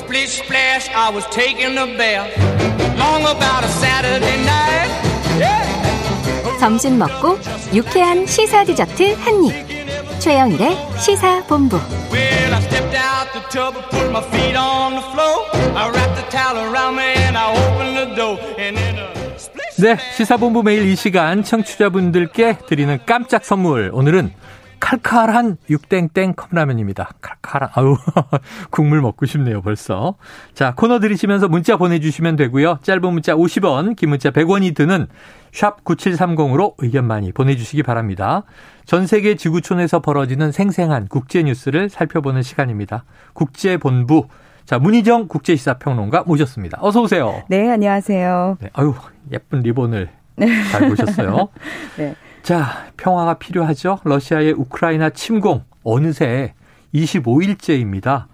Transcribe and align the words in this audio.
Splish 0.00 0.42
splash, 0.42 0.88
I 0.94 1.10
was 1.10 1.26
taking 1.26 1.76
a 1.76 1.86
bath. 1.98 2.32
Long 2.98 3.22
about 3.22 3.62
a 3.62 3.68
Saturday 3.68 4.38
night. 4.44 4.90
Yeah. 5.38 6.58
점심 6.58 6.98
먹고 6.98 7.38
유쾌한 7.74 8.26
시사 8.26 8.64
디저트 8.64 9.14
한 9.20 9.44
입. 9.44 10.20
최영일의 10.20 10.76
시사 10.98 11.44
본부. 11.44 11.76
Well, 12.10 12.54
I 12.54 12.60
stepped 12.62 12.96
out 12.96 13.32
the 13.32 13.42
tub 13.50 13.76
and 13.76 13.88
put 13.90 14.10
my 14.10 14.22
feet 14.30 14.56
on 14.56 14.94
the 14.94 15.04
floor. 15.12 15.44
I 15.76 15.90
wrapped 15.90 16.16
the 16.16 16.28
towel 16.30 16.56
around 16.72 16.96
me 16.96 17.12
and 17.28 17.36
I 17.36 17.52
opened 17.52 17.96
the 17.96 18.14
door. 18.16 18.38
And 18.58 18.76
then 18.76 18.96
a 18.96 19.38
splish. 19.38 19.80
네, 19.80 19.96
시사본부 20.16 20.62
매일 20.62 20.88
이 20.88 20.96
시간 20.96 21.44
청취자분들께 21.44 22.58
드리는 22.66 22.98
깜짝 23.06 23.44
선물. 23.44 23.90
오늘은 23.92 24.32
칼칼한 24.80 25.56
육땡땡 25.68 26.34
컵라면입니다. 26.34 27.10
칼칼한, 27.20 27.68
아유, 27.74 27.96
국물 28.70 29.00
먹고 29.02 29.26
싶네요, 29.26 29.60
벌써. 29.62 30.14
자, 30.54 30.74
코너 30.74 30.98
들이시면서 30.98 31.48
문자 31.48 31.76
보내주시면 31.76 32.36
되고요. 32.36 32.78
짧은 32.82 33.00
문자 33.12 33.34
50원, 33.34 33.94
긴 33.94 34.08
문자 34.08 34.30
100원이 34.30 34.74
드는 34.74 35.06
샵 35.52 35.84
9730으로 35.84 36.74
의견 36.78 37.06
많이 37.06 37.30
보내주시기 37.32 37.82
바랍니다. 37.82 38.42
전 38.86 39.06
세계 39.06 39.36
지구촌에서 39.36 40.00
벌어지는 40.00 40.50
생생한 40.50 41.08
국제 41.08 41.42
뉴스를 41.42 41.88
살펴보는 41.90 42.42
시간입니다. 42.42 43.04
국제본부. 43.34 44.28
자, 44.64 44.78
문희정 44.78 45.28
국제시사평론가 45.28 46.24
모셨습니다. 46.26 46.78
어서 46.80 47.02
오세요. 47.02 47.42
네, 47.48 47.70
안녕하세요. 47.70 48.58
네, 48.60 48.70
아유, 48.72 48.94
예쁜 49.32 49.60
리본을 49.60 50.08
잘 50.70 50.80
보셨어요. 50.88 51.48
네. 51.96 52.14
자, 52.42 52.90
평화가 52.96 53.34
필요하죠. 53.34 53.98
러시아의 54.04 54.52
우크라이나 54.52 55.10
침공 55.10 55.64
어느새 55.82 56.54
25일째입니다. 56.94 58.26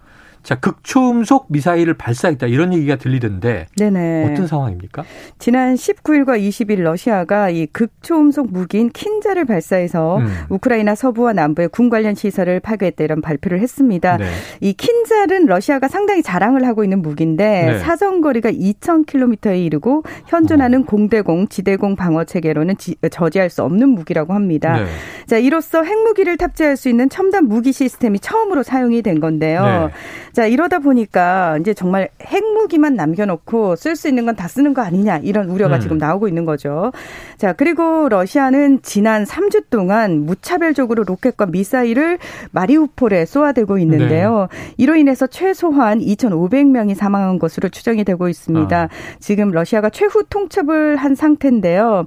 자, 0.46 0.54
극초음속 0.54 1.46
미사일을 1.48 1.94
발사했다 1.94 2.46
이런 2.46 2.72
얘기가 2.72 2.94
들리던데 2.94 3.66
네네. 3.76 4.30
어떤 4.30 4.46
상황입니까? 4.46 5.02
지난 5.40 5.74
19일과 5.74 6.40
20일 6.40 6.82
러시아가 6.82 7.50
이 7.50 7.66
극초음속 7.66 8.52
무기인 8.52 8.90
킨자를 8.90 9.44
발사해서 9.44 10.18
음. 10.18 10.28
우크라이나 10.48 10.94
서부와 10.94 11.32
남부의 11.32 11.70
군 11.70 11.90
관련 11.90 12.14
시설을 12.14 12.60
파괴했다 12.60 13.02
이런 13.02 13.22
발표를 13.22 13.58
했습니다. 13.58 14.18
네. 14.18 14.26
이 14.60 14.72
킨자는 14.72 15.46
러시아가 15.46 15.88
상당히 15.88 16.22
자랑을 16.22 16.64
하고 16.64 16.84
있는 16.84 17.02
무기인데 17.02 17.44
네. 17.44 17.78
사정거리가 17.80 18.52
2,000km에 18.52 19.60
이르고 19.64 20.04
현존하는 20.28 20.82
어. 20.82 20.84
공대공, 20.84 21.48
지대공 21.48 21.96
방어 21.96 22.22
체계로는 22.22 22.76
지, 22.76 22.94
저지할 23.10 23.50
수 23.50 23.64
없는 23.64 23.88
무기라고 23.88 24.32
합니다. 24.32 24.76
네. 24.76 24.86
자, 25.26 25.38
이로써 25.38 25.82
핵무기를 25.82 26.36
탑재할 26.36 26.76
수 26.76 26.88
있는 26.88 27.08
첨단 27.08 27.46
무기 27.46 27.72
시스템이 27.72 28.20
처음으로 28.20 28.62
사용이 28.62 29.02
된 29.02 29.18
건데요. 29.18 29.90
네. 30.36 30.42
자, 30.42 30.46
이러다 30.46 30.80
보니까 30.80 31.56
이제 31.60 31.72
정말 31.72 32.10
핵무기만 32.22 32.94
남겨놓고 32.94 33.74
쓸 33.76 33.96
수 33.96 34.06
있는 34.08 34.24
건 34.26 34.36
다 34.36 34.48
쓰는 34.48 34.74
거 34.74 34.82
아니냐 34.82 35.20
이런 35.22 35.48
우려가 35.48 35.76
음. 35.76 35.80
지금 35.80 35.96
나오고 35.96 36.28
있는 36.28 36.44
거죠. 36.44 36.92
자, 37.38 37.54
그리고 37.54 38.06
러시아는 38.10 38.80
지난 38.82 39.24
3주 39.24 39.64
동안 39.70 40.26
무차별적으로 40.26 41.04
로켓과 41.04 41.46
미사일을 41.46 42.18
마리우폴에 42.50 43.24
쏘아대고 43.24 43.78
있는데요. 43.78 44.48
네. 44.50 44.74
이로 44.76 44.96
인해서 44.96 45.26
최소한 45.26 46.00
2,500명이 46.00 46.94
사망한 46.94 47.38
것으로 47.38 47.70
추정이 47.70 48.04
되고 48.04 48.28
있습니다. 48.28 48.82
아. 48.82 48.88
지금 49.20 49.50
러시아가 49.52 49.88
최후 49.88 50.22
통첩을 50.28 50.96
한 50.96 51.14
상태인데요. 51.14 52.04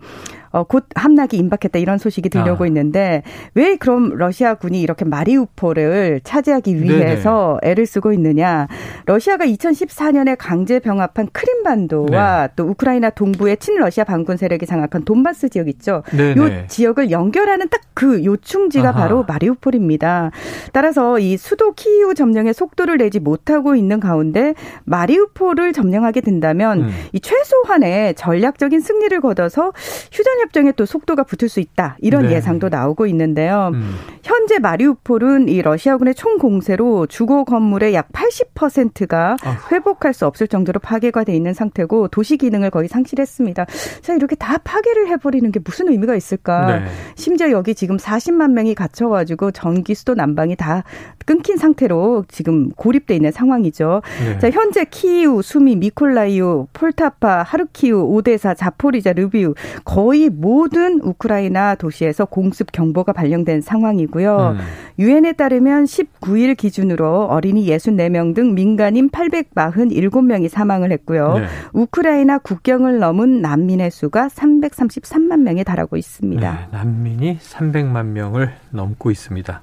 어, 0.51 0.63
곧 0.63 0.85
함락이 0.95 1.37
임박했다 1.37 1.79
이런 1.79 1.97
소식이 1.97 2.29
들려오고 2.29 2.63
아. 2.63 2.67
있는데 2.67 3.23
왜 3.53 3.75
그럼 3.75 4.15
러시아군이 4.15 4.81
이렇게 4.81 5.05
마리우폴을 5.05 6.21
차지하기 6.23 6.81
위해서 6.81 7.59
애를 7.63 7.85
쓰고 7.85 8.13
있느냐? 8.13 8.67
러시아가 9.05 9.45
2014년에 9.45 10.35
강제 10.37 10.79
병합한 10.79 11.29
크림반도와 11.31 12.47
네. 12.47 12.53
또 12.55 12.65
우크라이나 12.65 13.09
동부의 13.11 13.57
친러시아 13.57 14.03
반군 14.03 14.37
세력이 14.37 14.65
장악한 14.65 15.05
돈바스 15.05 15.49
지역 15.49 15.67
있죠. 15.69 16.03
네네. 16.11 16.41
요 16.41 16.67
지역을 16.67 17.11
연결하는 17.11 17.69
딱 17.69 17.81
그 17.99 18.23
요충지가 18.23 18.89
아하. 18.89 18.97
바로 18.97 19.25
마리우폴입니다. 19.27 20.31
따라서 20.71 21.19
이 21.19 21.35
수도 21.35 21.73
키이우 21.73 22.13
점령에 22.13 22.53
속도를 22.53 22.97
내지 22.97 23.19
못하고 23.19 23.75
있는 23.75 23.99
가운데 23.99 24.53
마리우폴을 24.85 25.73
점령하게 25.73 26.21
된다면 26.21 26.83
음. 26.83 26.89
이 27.11 27.19
최소한의 27.19 28.15
전략적인 28.15 28.79
승리를 28.79 29.19
거둬서 29.19 29.73
휴전 30.13 30.38
협정에 30.39 30.71
또 30.73 30.85
속도가 30.85 31.23
붙을 31.23 31.49
수 31.49 31.59
있다. 31.59 31.97
이런 31.99 32.27
네. 32.27 32.35
예상도 32.35 32.69
나오고 32.69 33.05
있는데요. 33.07 33.71
음. 33.73 33.95
현재 34.23 34.59
마리우폴은 34.59 35.49
이 35.49 35.61
러시아군의 35.61 36.15
총 36.15 36.37
공세로 36.37 37.07
주거 37.07 37.43
건물의 37.43 37.93
약 37.93 38.09
80%가 38.11 39.37
아휴. 39.43 39.55
회복할 39.71 40.13
수 40.13 40.25
없을 40.25 40.47
정도로 40.47 40.79
파괴가 40.79 41.23
돼 41.23 41.35
있는 41.35 41.53
상태고 41.53 42.09
도시 42.09 42.37
기능을 42.37 42.69
거의 42.69 42.87
상실했습니다. 42.87 43.65
자, 44.01 44.13
이렇게 44.13 44.35
다 44.35 44.57
파괴를 44.57 45.07
해버리는 45.09 45.51
게 45.51 45.59
무슨 45.63 45.89
의미가 45.89 46.15
있을까? 46.15 46.79
네. 46.79 46.85
심지어 47.15 47.51
여기 47.51 47.75
지금 47.75 47.97
40만 47.97 48.51
명이 48.51 48.75
갇혀가지고 48.75 49.51
전기, 49.51 49.95
수도, 49.95 50.15
난방이 50.15 50.55
다 50.55 50.83
끊긴 51.25 51.57
상태로 51.57 52.25
지금 52.27 52.69
고립돼 52.71 53.15
있는 53.15 53.31
상황이죠. 53.31 54.01
네. 54.23 54.39
자, 54.39 54.49
현재 54.49 54.85
키이우, 54.85 55.41
수미, 55.41 55.75
미콜라이우, 55.75 56.67
폴타파, 56.73 57.43
하르키우, 57.43 58.01
오데사, 58.01 58.53
자포리자, 58.53 59.13
르비우 59.13 59.53
거의 59.85 60.28
모든 60.29 60.99
우크라이나 61.01 61.75
도시에서 61.75 62.25
공습 62.25 62.71
경보가 62.71 63.13
발령된 63.13 63.61
상황이고요. 63.61 64.57
음. 64.57 64.65
유엔에 64.99 65.33
따르면 65.33 65.85
19일 65.85 66.57
기준으로 66.57 67.25
어린이 67.25 67.65
64명 67.67 68.35
등 68.35 68.53
민간인 68.53 69.09
847명이 69.09 70.49
사망을 70.49 70.91
했고요. 70.91 71.39
네. 71.39 71.45
우크라이나 71.73 72.37
국경을 72.39 72.99
넘은 72.99 73.41
난민의 73.41 73.91
수가 73.91 74.27
333만 74.27 75.39
명에 75.41 75.63
달하고 75.63 75.97
있습니다. 75.97 76.51
네, 76.51 76.67
난민이 76.71 77.39
300만 77.39 78.07
명을 78.07 78.53
넘고 78.71 79.11
있습니다. 79.11 79.61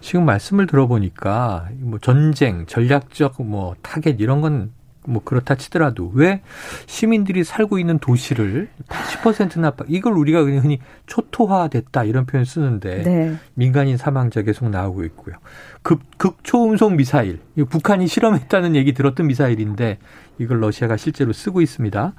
지금 0.00 0.24
말씀을 0.24 0.66
들어보니까 0.66 1.68
뭐 1.80 1.98
전쟁, 1.98 2.66
전략적 2.66 3.42
뭐 3.42 3.74
타겟 3.82 4.16
이런 4.20 4.40
건 4.40 4.70
뭐 5.06 5.22
그렇다 5.24 5.54
치더라도 5.54 6.10
왜 6.14 6.42
시민들이 6.86 7.44
살고 7.44 7.78
있는 7.78 7.98
도시를 7.98 8.68
80%나 8.88 9.74
이걸 9.88 10.12
우리가 10.14 10.44
그냥 10.44 10.64
흔히 10.64 10.80
초토화됐다 11.06 12.04
이런 12.04 12.26
표현 12.26 12.44
쓰는데 12.44 13.02
네. 13.02 13.36
민간인 13.54 13.96
사망자 13.96 14.42
계속 14.42 14.68
나오고 14.68 15.04
있고요. 15.04 15.36
극, 15.82 16.00
극초음속 16.18 16.94
미사일. 16.94 17.40
북한이 17.68 18.06
실험했다는 18.06 18.74
얘기 18.76 18.92
들었던 18.92 19.26
미사일인데 19.26 19.98
이걸 20.38 20.60
러시아가 20.60 20.96
실제로 20.96 21.32
쓰고 21.32 21.60
있습니다. 21.60 22.12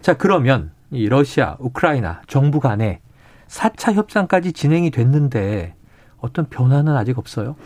자, 0.00 0.14
그러면 0.14 0.72
이 0.90 1.08
러시아, 1.08 1.56
우크라이나 1.60 2.22
정부 2.26 2.60
간에 2.60 3.00
4차 3.48 3.94
협상까지 3.94 4.52
진행이 4.52 4.90
됐는데 4.90 5.74
어떤 6.20 6.46
변화는 6.48 6.96
아직 6.96 7.18
없어요? 7.18 7.56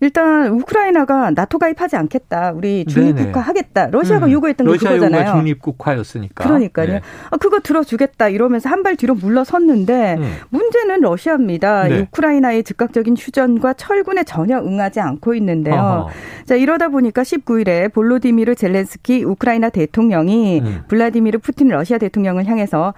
일단 0.00 0.48
우크라이나가 0.48 1.30
나토 1.30 1.58
가입하지 1.58 1.96
않겠다. 1.96 2.52
우리 2.54 2.84
중립국화 2.84 3.40
하겠다. 3.40 3.86
러시아가 3.86 4.26
음, 4.26 4.32
요구했던 4.32 4.66
게 4.66 4.72
러시아 4.72 4.90
그거잖아요. 4.90 5.20
요구가 5.22 5.36
중립국화였으니까. 5.38 6.44
그러니까요. 6.44 6.86
네. 6.88 7.00
아, 7.30 7.36
그거 7.36 7.60
들어주겠다 7.60 8.28
이러면서 8.28 8.68
한 8.68 8.84
발 8.84 8.96
뒤로 8.96 9.14
물러섰는데 9.14 10.16
음. 10.18 10.32
문제는 10.50 11.00
러시아입니다. 11.00 11.84
네. 11.88 11.96
이 11.96 12.00
우크라이나의 12.02 12.64
즉각적인 12.64 13.16
휴전과 13.18 13.72
철군에 13.74 14.24
전혀 14.24 14.58
응하지 14.58 15.00
않고 15.00 15.32
있는데요. 15.36 15.74
어허. 15.74 16.10
자 16.44 16.54
이러다 16.54 16.88
보니까 16.90 17.22
19일에 17.22 17.90
볼로디미르 17.94 18.56
젤렌스키 18.56 19.24
우크라이나 19.24 19.70
대통령이 19.70 20.60
음. 20.60 20.82
블라디미르 20.88 21.38
푸틴 21.38 21.68
러시아 21.68 21.96
대통령을 21.96 22.44
향해서 22.44 22.92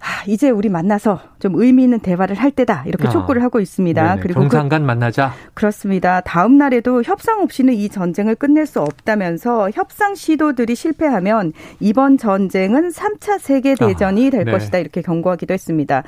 아, 0.00 0.24
이제 0.26 0.48
우리 0.48 0.70
만나서 0.70 1.20
좀 1.38 1.52
의미 1.56 1.84
있는 1.84 2.00
대화를 2.00 2.36
할 2.36 2.50
때다 2.50 2.84
이렇게 2.86 3.06
아. 3.06 3.10
촉구를 3.10 3.42
하고 3.42 3.60
있습니다. 3.60 4.02
네네. 4.02 4.22
그리고 4.22 4.40
그, 4.40 4.48
정상간 4.48 4.84
만나자. 4.84 5.32
그렇습니다. 5.52 6.22
다음 6.22 6.56
날에도 6.56 7.02
협상 7.02 7.40
없이는 7.42 7.74
이 7.74 7.88
전쟁을 7.90 8.34
끝낼 8.34 8.66
수 8.66 8.80
없다면서 8.80 9.70
협상 9.74 10.14
시도들이 10.14 10.74
실패하면 10.74 11.52
이번 11.80 12.16
전쟁은 12.16 12.90
3차 12.90 13.38
세계 13.38 13.74
대전이 13.74 14.28
아, 14.28 14.30
될 14.30 14.44
네. 14.44 14.52
것이다 14.52 14.78
이렇게 14.78 15.02
경고하기도 15.02 15.52
했습니다. 15.52 16.02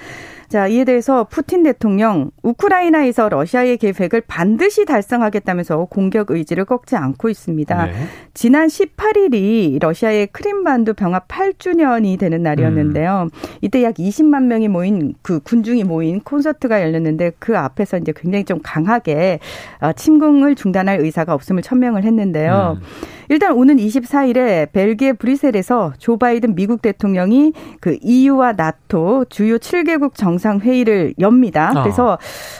자, 0.52 0.66
이에 0.66 0.84
대해서 0.84 1.24
푸틴 1.24 1.62
대통령 1.62 2.30
우크라이나에서 2.42 3.30
러시아의 3.30 3.78
계획을 3.78 4.20
반드시 4.26 4.84
달성하겠다면서 4.84 5.86
공격 5.86 6.30
의지를 6.30 6.66
꺾지 6.66 6.94
않고 6.94 7.30
있습니다. 7.30 7.86
네. 7.86 7.92
지난 8.34 8.66
18일이 8.66 9.80
러시아의 9.80 10.26
크림반도 10.26 10.92
병합 10.92 11.26
8주년이 11.28 12.18
되는 12.18 12.42
날이었는데요. 12.42 13.28
이때 13.62 13.82
약 13.82 13.94
20만 13.94 14.42
명이 14.42 14.68
모인 14.68 15.14
그 15.22 15.40
군중이 15.40 15.84
모인 15.84 16.20
콘서트가 16.20 16.82
열렸는데 16.82 17.32
그 17.38 17.56
앞에서 17.56 17.96
이제 17.96 18.12
굉장히 18.14 18.44
좀 18.44 18.60
강하게 18.62 19.38
어, 19.80 19.94
침공을 19.94 20.54
중단할 20.54 21.00
의사가 21.00 21.32
없음을 21.32 21.62
천명을 21.62 22.04
했는데요. 22.04 22.76
음. 22.78 22.86
일단 23.28 23.52
오는 23.52 23.76
24일에 23.76 24.70
벨기에 24.72 25.12
브뤼셀에서 25.12 25.94
조 25.98 26.16
바이든 26.16 26.54
미국 26.54 26.82
대통령이 26.82 27.52
그 27.80 27.96
EU와 28.00 28.52
나토 28.52 29.26
주요 29.28 29.58
7개국 29.58 30.14
정상 30.14 30.60
회의를 30.60 31.14
엽니다. 31.18 31.72
어. 31.76 31.82
그래서 31.82 32.18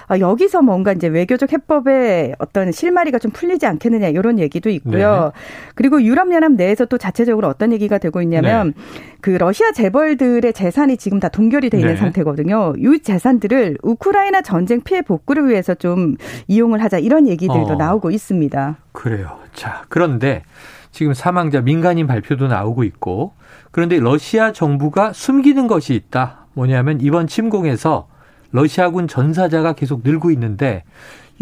어. 0.08 0.18
여기서 0.18 0.62
뭔가 0.62 0.92
이제 0.92 1.08
외교적 1.08 1.52
해법에 1.52 2.34
어떤 2.38 2.72
실마리가 2.72 3.18
좀 3.18 3.30
풀리지 3.30 3.66
않겠느냐 3.66 4.08
이런 4.08 4.38
얘기도 4.38 4.70
있고요. 4.70 5.32
네. 5.34 5.40
그리고 5.74 6.02
유럽 6.02 6.32
연합 6.32 6.52
내에서 6.52 6.84
또 6.84 6.98
자체적으로 6.98 7.48
어떤 7.48 7.72
얘기가 7.72 7.98
되고 7.98 8.22
있냐면 8.22 8.74
네. 8.76 8.82
그 9.20 9.30
러시아 9.30 9.72
재벌들의 9.72 10.52
재산이 10.52 10.96
지금 10.96 11.20
다 11.20 11.28
동결이 11.28 11.70
돼 11.70 11.78
있는 11.78 11.94
네. 11.94 12.00
상태거든요. 12.00 12.74
이 12.76 12.98
재산들을 13.00 13.78
우크라이나 13.82 14.42
전쟁 14.42 14.80
피해 14.80 15.02
복구를 15.02 15.48
위해서 15.48 15.74
좀 15.74 16.16
이용을 16.48 16.82
하자 16.82 16.98
이런 16.98 17.28
얘기들도 17.28 17.72
어. 17.72 17.76
나오고 17.76 18.10
있습니다. 18.10 18.76
그래요. 18.92 19.38
자, 19.54 19.84
그런데 19.88 20.42
지금 20.92 21.14
사망자 21.14 21.60
민간인 21.60 22.06
발표도 22.06 22.46
나오고 22.46 22.84
있고 22.84 23.32
그런데 23.70 23.98
러시아 23.98 24.52
정부가 24.52 25.12
숨기는 25.12 25.66
것이 25.66 25.94
있다. 25.94 26.46
뭐냐면 26.52 27.00
이번 27.00 27.26
침공에서 27.26 28.08
러시아군 28.52 29.08
전사자가 29.08 29.72
계속 29.72 30.02
늘고 30.04 30.30
있는데 30.32 30.84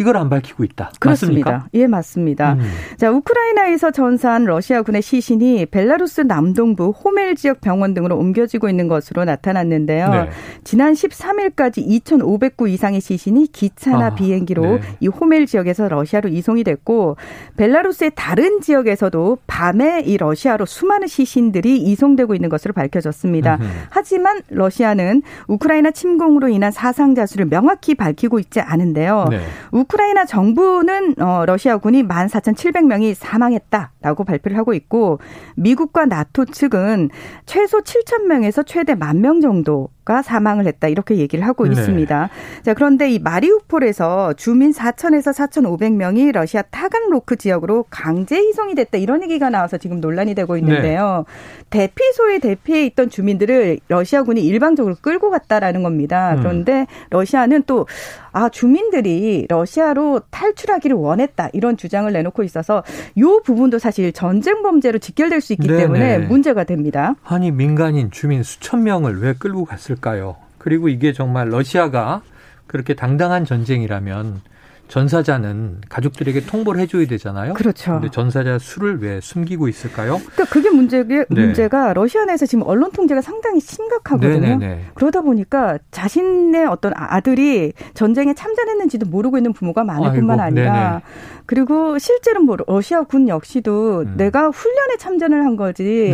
이걸 0.00 0.16
안 0.16 0.30
밝히고 0.30 0.64
있다. 0.64 0.92
그렇습니다. 0.98 1.50
맞습니까? 1.50 1.68
예, 1.74 1.86
맞습니다. 1.86 2.54
음. 2.54 2.60
자, 2.96 3.10
우크라이나에서 3.10 3.90
전사한 3.90 4.46
러시아군의 4.46 5.02
시신이 5.02 5.66
벨라루스 5.66 6.22
남동부 6.22 6.90
호멜 6.90 7.34
지역 7.34 7.60
병원 7.60 7.92
등으로 7.92 8.16
옮겨지고 8.16 8.70
있는 8.70 8.88
것으로 8.88 9.26
나타났는데요. 9.26 10.08
네. 10.08 10.30
지난 10.64 10.94
13일까지 10.94 11.86
2,500구 11.86 12.70
이상의 12.70 13.02
시신이 13.02 13.48
기차나 13.52 14.06
아, 14.06 14.14
비행기로 14.14 14.62
네. 14.62 14.80
이 15.00 15.08
호멜 15.08 15.44
지역에서 15.44 15.88
러시아로 15.88 16.30
이송이 16.30 16.64
됐고 16.64 17.16
벨라루스의 17.58 18.12
다른 18.14 18.62
지역에서도 18.62 19.38
밤에 19.46 20.00
이 20.06 20.16
러시아로 20.16 20.64
수많은 20.64 21.08
시신들이 21.08 21.76
이송되고 21.76 22.34
있는 22.34 22.48
것으로 22.48 22.72
밝혀졌습니다. 22.72 23.56
음흠. 23.56 23.68
하지만 23.90 24.40
러시아는 24.48 25.20
우크라이나 25.46 25.90
침공으로 25.90 26.48
인한 26.48 26.72
사상자 26.72 27.26
수를 27.26 27.46
명확히 27.46 27.94
밝히고 27.94 28.38
있지 28.38 28.60
않은데요. 28.60 29.26
네. 29.28 29.40
우크라이나 29.90 30.24
정부는 30.24 31.20
어, 31.20 31.44
러시아군이 31.46 32.04
14,700명이 32.04 33.14
사망했다라고 33.14 34.24
발표를 34.24 34.56
하고 34.56 34.72
있고 34.74 35.18
미국과 35.56 36.06
나토 36.06 36.46
측은 36.46 37.10
최소 37.46 37.80
7,000명에서 37.80 38.64
최대 38.66 38.94
1만 38.94 39.18
명 39.18 39.40
정도 39.40 39.88
가 40.10 40.22
사망을 40.22 40.66
했다 40.66 40.88
이렇게 40.88 41.18
얘기를 41.18 41.46
하고 41.46 41.64
네. 41.66 41.70
있습니다. 41.70 42.30
자 42.64 42.74
그런데 42.74 43.08
이 43.12 43.20
마리우폴에서 43.20 44.32
주민 44.32 44.72
4천에서 44.72 45.32
4,500명이 45.32 46.32
러시아 46.32 46.62
타간로크 46.62 47.36
지역으로 47.36 47.84
강제 47.90 48.42
이송이 48.42 48.74
됐다 48.74 48.98
이런 48.98 49.22
얘기가 49.22 49.50
나와서 49.50 49.78
지금 49.78 50.00
논란이 50.00 50.34
되고 50.34 50.56
있는데요. 50.56 51.26
네. 51.70 51.86
대피소에 51.86 52.40
대피해 52.40 52.86
있던 52.86 53.08
주민들을 53.08 53.78
러시아군이 53.86 54.40
일방적으로 54.40 54.96
끌고 55.00 55.30
갔다라는 55.30 55.84
겁니다. 55.84 56.34
음. 56.34 56.40
그런데 56.40 56.86
러시아는 57.10 57.62
또 57.68 57.86
아, 58.32 58.48
주민들이 58.48 59.46
러시아로 59.48 60.20
탈출하기를 60.30 60.96
원했다. 60.96 61.50
이런 61.52 61.76
주장을 61.76 62.10
내놓고 62.12 62.42
있어서 62.44 62.82
이 63.16 63.22
부분도 63.44 63.78
사실 63.78 64.12
전쟁 64.12 64.62
범죄로 64.62 64.98
직결될 64.98 65.40
수 65.40 65.52
있기 65.52 65.66
네네. 65.66 65.80
때문에 65.80 66.18
문제가 66.18 66.64
됩니다. 66.64 67.14
아니, 67.24 67.50
민간인 67.50 68.10
주민 68.10 68.42
수천 68.42 68.82
명을 68.84 69.20
왜 69.20 69.34
끌고 69.34 69.64
갔을까 69.64 69.99
요? 70.06 70.36
그리고 70.58 70.88
이게 70.88 71.12
정말 71.12 71.50
러시아가 71.50 72.22
그렇게 72.66 72.94
당당한 72.94 73.44
전쟁이라면 73.44 74.42
전사자는 74.90 75.82
가족들에게 75.88 76.46
통보를 76.46 76.80
해줘야 76.80 77.06
되잖아요. 77.06 77.54
그렇죠. 77.54 77.92
근데 77.92 78.10
전사자 78.10 78.58
수를 78.58 79.00
왜 79.00 79.20
숨기고 79.20 79.68
있을까요? 79.68 80.18
그러니까 80.18 80.44
그게 80.46 80.70
문제 80.70 81.04
네. 81.04 81.24
문제가 81.28 81.92
러시아 81.92 82.24
내에서 82.24 82.46
지금 82.46 82.64
언론 82.66 82.90
통제가 82.90 83.20
상당히 83.20 83.60
심각하거든요. 83.60 84.40
네네네. 84.40 84.56
네, 84.56 84.66
네. 84.66 84.84
그러다 84.94 85.20
보니까 85.22 85.78
자신의 85.90 86.66
어떤 86.66 86.92
아들이 86.94 87.72
전쟁에 87.94 88.34
참전했는지도 88.34 89.06
모르고 89.06 89.38
있는 89.38 89.52
부모가 89.52 89.84
많을 89.84 90.08
아이고, 90.08 90.16
뿐만 90.16 90.40
아니라 90.40 90.72
네네. 90.72 91.02
그리고 91.46 91.98
실제로 91.98 92.42
뭐 92.42 92.56
러시아 92.66 93.02
군 93.02 93.28
역시도 93.28 94.00
음. 94.00 94.14
내가 94.16 94.48
훈련에 94.48 94.96
참전을 94.98 95.44
한 95.44 95.56
거지 95.56 96.12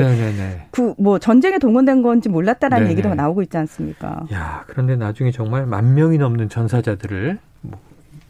그 0.70 0.94
뭐 0.98 1.18
전쟁에 1.18 1.58
동원된 1.58 2.02
건지 2.02 2.28
몰랐다라는 2.28 2.84
네네. 2.84 2.92
얘기도 2.92 3.14
나오고 3.14 3.42
있지 3.42 3.56
않습니까? 3.58 4.24
야 4.32 4.64
그런데 4.66 4.96
나중에 4.96 5.30
정말 5.30 5.66
만 5.66 5.94
명이 5.94 6.18
넘는 6.18 6.48
전사자들을 6.48 7.38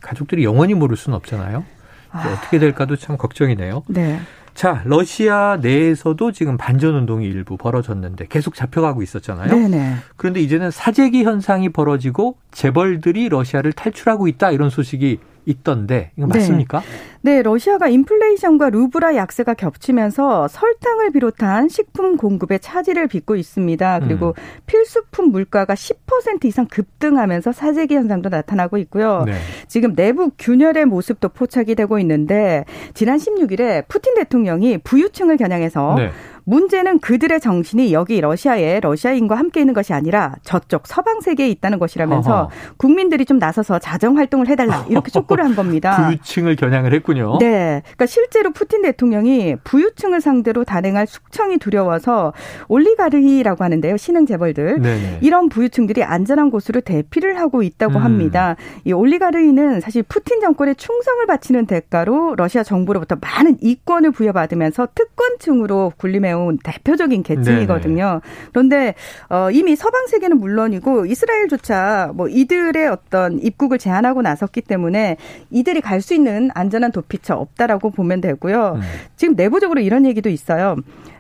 가족들이 0.06 0.44
영원히 0.44 0.75
모를 0.75 0.97
수는 0.97 1.17
없잖아요. 1.17 1.64
아. 2.12 2.32
어떻게 2.32 2.58
될까도 2.58 2.97
참 2.97 3.17
걱정이네요. 3.17 3.82
네. 3.88 4.20
자, 4.55 4.82
러시아 4.87 5.58
내에서도 5.61 6.32
지금 6.32 6.56
반전 6.56 6.94
운동이 6.94 7.26
일부 7.26 7.58
벌어졌는데 7.58 8.26
계속 8.29 8.55
잡혀가고 8.55 9.03
있었잖아요. 9.03 9.55
네네. 9.55 9.97
그런데 10.17 10.41
이제는 10.41 10.70
사재기 10.70 11.25
현상이 11.25 11.69
벌어지고 11.69 12.37
재벌들이 12.53 13.29
러시아를 13.29 13.73
탈출하고 13.73 14.29
있다 14.29 14.53
이런 14.53 14.70
소식이 14.70 15.19
있던데 15.46 16.10
이거 16.16 16.26
네. 16.26 16.38
맞습니까? 16.38 16.81
네. 16.81 17.37
네, 17.37 17.43
러시아가 17.43 17.88
인플레이션과 17.88 18.70
루브라 18.70 19.16
약세가 19.16 19.54
겹치면서 19.54 20.46
설탕을 20.48 21.10
비롯한 21.12 21.69
식품 21.69 22.16
공급에 22.16 22.58
차질을 22.58 23.08
빚고 23.08 23.37
있습니다. 23.37 24.00
그리고 24.00 24.28
음. 24.28 24.32
필수품 24.66 25.31
물가가 25.31 25.75
10% 25.75 26.44
이상 26.44 26.66
급등하면서 26.66 27.52
사재기 27.52 27.96
현상도 27.96 28.28
나타나고 28.28 28.76
있고요. 28.78 29.25
네. 29.26 29.32
지금 29.66 29.94
내부 29.94 30.31
균열의 30.38 30.84
모습도 30.87 31.31
포착이 31.31 31.75
되고 31.75 31.98
있는데 31.98 32.64
지난 32.94 33.19
16일에 33.19 33.88
푸틴 33.88 34.14
대통령이 34.14 34.78
부유층을 34.78 35.37
겨냥해서 35.37 35.94
네. 35.96 36.10
문제는 36.46 37.00
그들의 37.00 37.40
정신이 37.40 37.93
여기 37.93 38.20
러시아에 38.20 38.78
러시아인과 38.78 39.34
함께 39.34 39.60
있는 39.60 39.75
것이 39.75 39.93
아니라 39.93 40.37
저쪽 40.44 40.87
서방 40.87 41.20
세계에 41.20 41.48
있다는 41.50 41.81
것이라면서 41.81 42.43
어허. 42.43 42.50
국민들이 42.76 43.25
좀 43.25 43.38
나서서 43.38 43.81
자정 43.81 44.16
활동을 44.16 44.46
해달라 44.48 44.87
이렇게 44.88 45.10
촉구를 45.10 45.44
한 45.44 45.56
겁니다. 45.56 45.96
부유층을 46.06 46.54
겨냥을 46.54 46.94
했군요. 46.94 47.38
네, 47.40 47.82
그러니까 47.82 48.06
실제로 48.06 48.52
푸틴 48.52 48.82
대통령이 48.82 49.56
부유층을 49.64 50.20
상대로 50.20 50.62
단행할 50.62 51.08
숙청이 51.08 51.58
두려워서 51.58 52.32
올리가르히라고 52.69 53.64
하는데요, 53.64 53.96
신흥 53.96 54.26
재벌들 54.26 54.81
네네. 54.81 55.19
이런 55.22 55.48
부유층들이 55.48 56.04
안전한 56.04 56.50
곳으로 56.50 56.81
대피를 56.81 57.40
하고 57.40 57.64
있다고 57.64 57.98
음. 57.98 58.04
합니다. 58.04 58.54
이 58.84 58.93
올리가르히는 58.93 59.81
사실 59.81 60.04
푸틴 60.04 60.40
정권에 60.40 60.75
충성을 60.75 61.26
바치는 61.26 61.66
대가로 61.66 62.37
러시아 62.37 62.62
정부로부터 62.62 63.16
많은 63.20 63.56
이권을 63.60 64.12
부여받으면서 64.12 64.88
특권층으로 64.94 65.93
군림해 65.96 66.36
해온 66.37 66.59
대표적인 66.62 67.23
계층이거든요. 67.23 68.05
네네. 68.05 68.21
그런데 68.53 68.94
어, 69.29 69.50
이미 69.50 69.75
서방 69.77 70.06
세계는 70.06 70.38
물론이고 70.38 71.06
이스라엘조차 71.06 72.12
뭐 72.15 72.29
이들의 72.29 72.88
어떤 72.88 73.41
입국을 73.41 73.79
제한하고 73.79 74.23
나섰기 74.23 74.62
때문에 74.62 75.17
이들이 75.50 75.81
갈 75.81 75.97
수 76.06 76.15
있는 76.15 76.50
안전한 76.55 76.93
도피처 76.93 77.35
없다라고 77.35 77.91
보면 77.91 78.21
되고요. 78.21 78.75
음. 78.77 78.81
지금 79.17 79.35
내부적으로 79.35 79.81
이런 79.81 80.06
얘기도 80.06 80.29
있어요. 80.29 80.77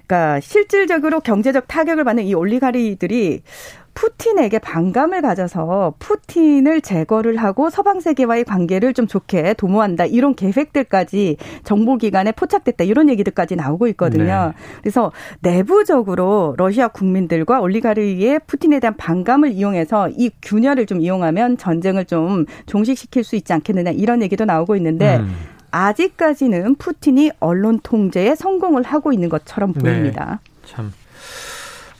그러니까 0.06 0.38
실질적으로 0.40 1.18
경제적 1.20 1.66
타격을 1.66 2.04
받는 2.04 2.24
이 2.24 2.34
올리가리들이 2.34 3.42
푸틴에게 3.96 4.58
반감을 4.58 5.22
가져서 5.22 5.94
푸틴을 5.98 6.82
제거를 6.82 7.38
하고 7.38 7.70
서방 7.70 8.00
세계와의 8.00 8.44
관계를 8.44 8.92
좀 8.92 9.06
좋게 9.06 9.54
도모한다 9.54 10.04
이런 10.04 10.34
계획들까지 10.34 11.38
정보기관에 11.64 12.32
포착됐다 12.32 12.84
이런 12.84 13.08
얘기들까지 13.08 13.56
나오고 13.56 13.88
있거든요. 13.88 14.52
네. 14.54 14.62
그래서 14.82 15.12
내부적으로 15.40 16.54
러시아 16.58 16.88
국민들과 16.88 17.60
올리가르의 17.60 18.40
푸틴에 18.46 18.80
대한 18.80 18.96
반감을 18.98 19.52
이용해서 19.52 20.10
이 20.10 20.30
균열을 20.42 20.84
좀 20.84 21.00
이용하면 21.00 21.56
전쟁을 21.56 22.04
좀 22.04 22.44
종식시킬 22.66 23.24
수 23.24 23.34
있지 23.34 23.52
않겠느냐 23.54 23.92
이런 23.92 24.20
얘기도 24.20 24.44
나오고 24.44 24.76
있는데 24.76 25.16
음. 25.16 25.34
아직까지는 25.70 26.74
푸틴이 26.76 27.32
언론 27.40 27.80
통제에 27.82 28.34
성공을 28.34 28.82
하고 28.82 29.14
있는 29.14 29.30
것처럼 29.30 29.72
네. 29.72 29.80
보입니다. 29.80 30.40
네. 30.44 30.68
참. 30.70 30.92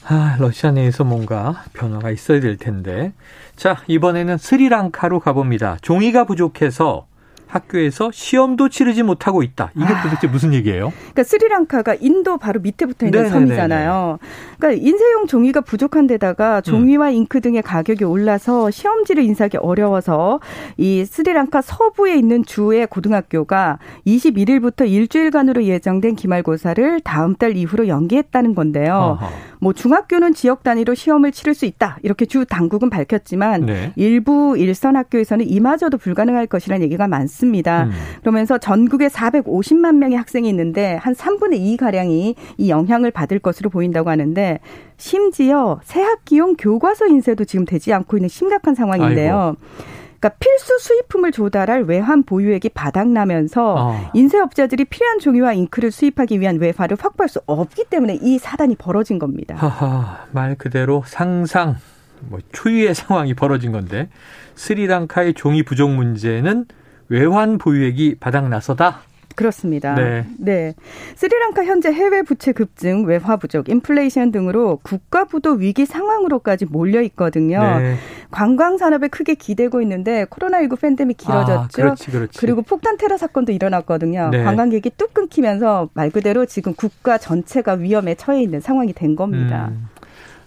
아, 0.09 0.37
러시아 0.39 0.71
내에서 0.71 1.03
뭔가 1.03 1.65
변화가 1.73 2.11
있어야 2.11 2.41
될 2.41 2.57
텐데. 2.57 3.13
자, 3.57 3.79
이번에는 3.89 4.39
스리랑카로 4.39 5.19
가봅니다. 5.19 5.79
종이가 5.83 6.25
부족해서 6.25 7.07
학교에서 7.47 8.11
시험도 8.13 8.69
치르지 8.69 9.03
못하고 9.03 9.43
있다. 9.43 9.71
이게 9.77 9.87
아. 9.87 10.03
도대체 10.03 10.27
무슨 10.27 10.53
얘기예요? 10.53 10.93
그러니까 10.97 11.23
스리랑카가 11.23 11.95
인도 12.01 12.39
바로 12.39 12.61
밑에 12.61 12.87
붙어 12.87 13.07
있는 13.07 13.23
네네네네. 13.23 13.47
섬이잖아요. 13.47 14.19
그러니까 14.59 14.85
인쇄용 14.85 15.27
종이가 15.27 15.61
부족한 15.61 16.07
데다가 16.07 16.61
종이와 16.61 17.09
음. 17.09 17.15
잉크 17.15 17.41
등의 17.41 17.63
가격이 17.63 18.05
올라서 18.05 18.71
시험지를 18.71 19.23
인쇄하기 19.23 19.59
어려워서 19.59 20.41
이 20.77 21.05
스리랑카 21.05 21.63
서부에 21.63 22.17
있는 22.17 22.45
주의 22.45 22.85
고등학교가 22.87 23.79
21일부터 24.07 24.89
일주일간으로 24.89 25.65
예정된 25.65 26.17
기말고사를 26.17 27.01
다음 27.01 27.37
달 27.37 27.57
이후로 27.57 27.87
연기했다는 27.89 28.55
건데요. 28.55 29.19
어허. 29.21 29.31
뭐 29.61 29.73
중학교는 29.73 30.35
지역 30.35 30.63
단위로 30.63 30.95
시험을 30.95 31.33
치를 31.33 31.55
수 31.55 31.67
있다 31.67 31.99
이렇게 32.03 32.27
주 32.27 32.45
당국은 32.45 32.91
밝혔지만 32.91 33.67
네. 33.67 33.93
일부 33.97 34.57
일선 34.59 34.97
학교에서는 34.97 35.49
이마저도 35.49 35.99
불가능할 35.99 36.47
것이라는 36.47 36.85
얘기가 36.85 37.09
많습니다. 37.09 37.85
음. 37.85 37.91
그러면서 38.21 38.59
전국에 38.59 39.09
450만 39.09 39.97
명의 39.97 40.17
학생이 40.17 40.49
있는데 40.49 40.97
한 40.97 41.15
3분의 41.15 41.59
2 41.59 41.77
가량이 41.77 42.35
이 42.59 42.71
영향을 42.71 43.11
받을 43.11 43.39
것으로 43.39 43.71
보인다고 43.71 44.11
하는데 44.11 44.61
심지어 44.97 45.81
새 45.85 46.03
학기용 46.03 46.57
교과서 46.57 47.07
인쇄도 47.07 47.45
지금 47.45 47.65
되지 47.65 47.93
않고 47.93 48.17
있는 48.17 48.29
심각한 48.29 48.75
상황인데요. 48.75 49.57
아이고. 49.57 49.97
그러니까 50.26 50.37
필수 50.38 50.78
수입품을 50.78 51.33
조달할 51.33 51.83
외환 51.83 52.23
보유액이 52.25 52.71
바닥나면서 52.71 53.75
어. 53.78 54.11
인쇄업자들이 54.14 54.85
필요한 54.87 55.18
종이와 55.18 55.52
잉크를 55.52 55.90
수입하기 55.90 56.40
위한 56.40 56.59
외화를 56.59 56.97
확보할 57.00 57.28
수 57.28 57.40
없기 57.47 57.85
때문에 57.88 58.18
이 58.21 58.38
사단이 58.38 58.76
벌어진 58.76 59.18
겁니다. 59.18 59.54
하하, 59.56 60.26
말 60.33 60.56
그대로 60.56 61.02
상상 61.06 61.76
뭐 62.21 62.40
초유의 62.52 62.95
상황이 62.95 63.35
벌어진 63.35 63.73
건데 63.73 64.09
스리랑카의 64.56 65.35
종이 65.35 65.62
부족 65.62 65.90
문제는 65.90 66.66
외환 67.09 67.59
보유액이 67.59 68.16
바닥나서다. 68.18 69.00
그렇습니다. 69.35 69.95
네. 69.95 70.26
네. 70.38 70.75
스리랑카 71.14 71.64
현재 71.64 71.92
해외 71.92 72.23
부채 72.23 72.52
급증, 72.52 73.04
외화 73.04 73.37
부족, 73.37 73.68
인플레이션 73.68 74.33
등으로 74.33 74.80
국가 74.83 75.25
부도 75.25 75.52
위기 75.52 75.85
상황으로까지 75.85 76.64
몰려 76.66 77.02
있거든요. 77.02 77.61
네. 77.78 77.97
관광 78.30 78.78
산업에 78.78 79.09
크게 79.09 79.35
기대고 79.35 79.83
있는데 79.83 80.25
코로나19 80.25 80.80
팬데믹 80.80 81.18
길어졌죠. 81.18 81.61
아, 81.61 81.68
그렇지, 81.71 82.11
그렇지. 82.11 82.38
그리고 82.38 82.62
폭탄 82.62 82.97
테러 82.97 83.16
사건도 83.18 83.52
일어났거든요. 83.52 84.30
네. 84.30 84.42
관광객이 84.42 84.90
뚝 84.97 85.12
끊기면서 85.12 85.90
말 85.92 86.11
그대로 86.11 86.47
지금 86.47 86.75
국가 86.75 87.18
전체가 87.18 87.75
위험에 87.75 88.14
처해 88.14 88.42
있는 88.42 88.61
상황이 88.61 88.92
된 88.92 89.16
겁니다. 89.16 89.68
음. 89.71 89.88